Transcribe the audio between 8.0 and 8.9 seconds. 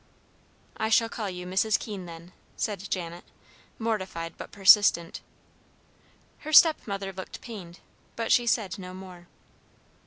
but she said